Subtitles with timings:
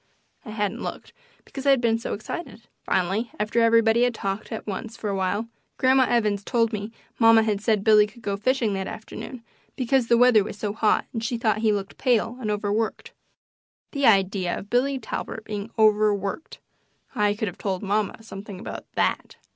[0.43, 1.13] I hadn't looked,
[1.45, 2.63] because I had been so excited.
[2.83, 5.47] Finally, after everybody had talked at once for a while.
[5.77, 9.43] Grandma Evans told me mamma had said Billy could go fishing that afternoon,
[9.75, 13.13] because the weather was so hot and she thought he looked pale and overworked.
[13.91, 16.57] The idea of Billy Talbert being overworked!
[17.13, 19.35] I could have told mamma something about THAT.